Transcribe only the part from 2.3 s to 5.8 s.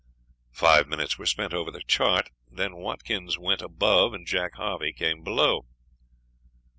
then Watkins went above and Jack Harvey came below.